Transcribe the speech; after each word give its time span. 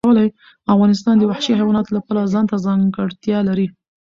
افغانستان 0.73 1.15
د 1.17 1.23
وحشي 1.31 1.53
حیواناتو 1.59 1.95
له 1.97 2.01
پلوه 2.07 2.31
ځانته 2.33 2.55
ځانګړتیا 2.65 3.39
لري. 3.49 3.67